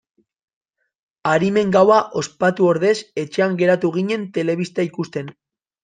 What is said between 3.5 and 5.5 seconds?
geratu ginen telebista ikusten.